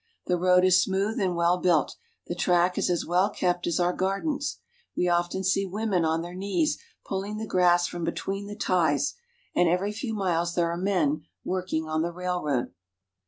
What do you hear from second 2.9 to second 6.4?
well kept as our gardens. We often see women on their